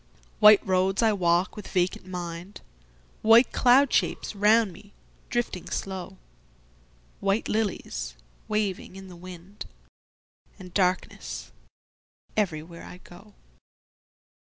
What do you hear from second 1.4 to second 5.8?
with vacant mind, White cloud shapes round me drifting